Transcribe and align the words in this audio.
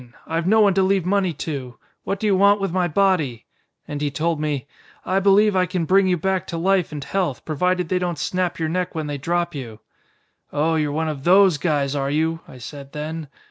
I've 0.25 0.47
no 0.47 0.61
one 0.61 0.73
to 0.73 0.81
leave 0.81 1.05
money 1.05 1.31
to. 1.45 1.77
What 2.05 2.19
do 2.19 2.25
you 2.25 2.35
want 2.35 2.59
with 2.59 2.71
my 2.71 2.87
body?' 2.87 3.45
And 3.87 4.01
he 4.01 4.09
told 4.09 4.41
me, 4.41 4.65
'I 5.05 5.19
believe 5.19 5.55
I 5.55 5.67
can 5.67 5.85
bring 5.85 6.07
you 6.07 6.17
back 6.17 6.47
to 6.47 6.57
life 6.57 6.91
and 6.91 7.03
health, 7.03 7.45
provided 7.45 7.87
they 7.89 7.99
don't 7.99 8.17
snap 8.17 8.57
your 8.57 8.69
neck 8.69 8.95
when 8.95 9.05
they 9.05 9.19
drop 9.19 9.53
you.' 9.53 9.79
'Oh, 10.51 10.73
you're 10.73 10.91
one 10.91 11.07
of 11.07 11.23
those 11.23 11.59
guys, 11.59 11.95
are 11.95 12.09
you?' 12.09 12.39
I 12.47 12.57
said 12.57 12.93
then. 12.93 13.27